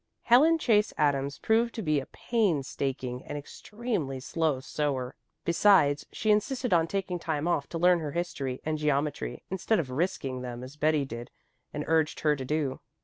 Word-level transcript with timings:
Helen 0.23 0.57
Chase 0.57 0.91
Adams 0.97 1.37
proved 1.37 1.75
to 1.75 1.83
be 1.83 1.99
a 1.99 2.07
pains 2.07 2.75
taking 2.75 3.23
and 3.23 3.37
extremely 3.37 4.19
slow 4.19 4.59
sewer. 4.59 5.15
Besides, 5.45 6.07
she 6.11 6.31
insisted 6.31 6.73
on 6.73 6.87
taking 6.87 7.19
time 7.19 7.47
off 7.47 7.69
to 7.69 7.77
learn 7.77 7.99
her 7.99 8.13
history 8.13 8.61
and 8.65 8.79
geometry, 8.79 9.43
instead 9.51 9.77
of 9.79 9.91
"risking" 9.91 10.41
them 10.41 10.63
as 10.63 10.75
Betty 10.75 11.05
did 11.05 11.29
and 11.71 11.83
urged 11.85 12.21
her 12.21 12.35
to 12.35 12.43
do. 12.43 12.79